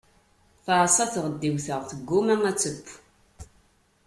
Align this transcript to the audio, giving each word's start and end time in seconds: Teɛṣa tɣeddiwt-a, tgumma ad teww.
Teɛṣa 0.65 1.05
tɣeddiwt-a, 1.13 1.75
tgumma 1.89 2.35
ad 2.49 2.57
teww. 2.61 2.87